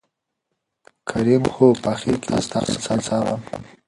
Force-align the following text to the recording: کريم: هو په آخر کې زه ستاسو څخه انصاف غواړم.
کريم: 1.09 1.43
هو 1.55 1.65
په 1.81 1.87
آخر 1.93 2.13
کې 2.21 2.27
زه 2.33 2.39
ستاسو 2.47 2.73
څخه 2.83 2.89
انصاف 2.95 3.21
غواړم. 3.25 3.41